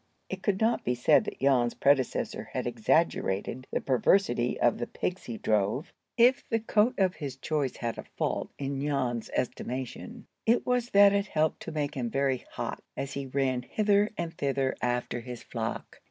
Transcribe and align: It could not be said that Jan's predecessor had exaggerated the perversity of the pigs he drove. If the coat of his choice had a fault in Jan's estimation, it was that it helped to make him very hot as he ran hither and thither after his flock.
It 0.29 0.41
could 0.41 0.59
not 0.59 0.83
be 0.83 0.95
said 0.95 1.25
that 1.25 1.41
Jan's 1.41 1.75
predecessor 1.75 2.49
had 2.53 2.65
exaggerated 2.65 3.67
the 3.71 3.81
perversity 3.81 4.59
of 4.59 4.79
the 4.79 4.87
pigs 4.87 5.25
he 5.25 5.37
drove. 5.37 5.93
If 6.17 6.43
the 6.49 6.59
coat 6.59 6.95
of 6.97 7.17
his 7.17 7.35
choice 7.37 7.75
had 7.77 7.99
a 7.99 8.03
fault 8.17 8.49
in 8.57 8.81
Jan's 8.81 9.29
estimation, 9.31 10.25
it 10.47 10.65
was 10.65 10.89
that 10.89 11.13
it 11.13 11.27
helped 11.27 11.59
to 11.59 11.71
make 11.71 11.93
him 11.93 12.09
very 12.09 12.43
hot 12.53 12.81
as 12.97 13.13
he 13.13 13.27
ran 13.27 13.61
hither 13.61 14.09
and 14.17 14.35
thither 14.35 14.75
after 14.81 15.19
his 15.19 15.43
flock. 15.43 15.99